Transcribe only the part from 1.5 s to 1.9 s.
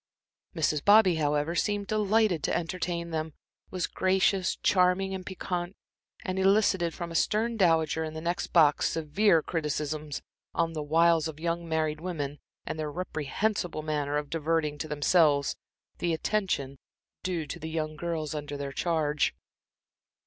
seemed